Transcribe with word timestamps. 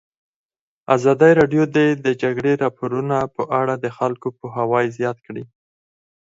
ازادي 0.95 1.31
راډیو 1.39 1.63
د 1.75 1.77
د 2.05 2.07
جګړې 2.21 2.53
راپورونه 2.63 3.17
په 3.35 3.43
اړه 3.59 3.73
د 3.77 3.85
خلکو 3.97 4.27
پوهاوی 4.39 4.85
زیات 4.97 5.17
کړی. 5.27 5.43